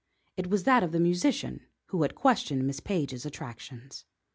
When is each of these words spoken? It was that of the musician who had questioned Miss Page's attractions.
It 0.35 0.47
was 0.47 0.63
that 0.63 0.81
of 0.81 0.93
the 0.93 0.99
musician 0.99 1.67
who 1.89 2.01
had 2.01 2.15
questioned 2.15 2.65
Miss 2.65 2.79
Page's 2.79 3.23
attractions. 3.23 4.05